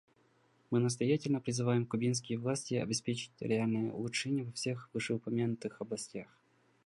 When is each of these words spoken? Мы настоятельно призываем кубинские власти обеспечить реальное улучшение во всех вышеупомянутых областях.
Мы 0.71 0.79
настоятельно 0.79 1.39
призываем 1.39 1.85
кубинские 1.85 2.39
власти 2.39 2.73
обеспечить 2.73 3.31
реальное 3.39 3.91
улучшение 3.91 4.43
во 4.45 4.51
всех 4.51 4.89
вышеупомянутых 4.93 5.79
областях. 5.79 6.25